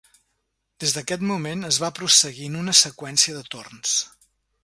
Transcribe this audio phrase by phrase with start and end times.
[0.83, 3.95] Des d'aquest moment, es va prosseguint una seqüència de torns.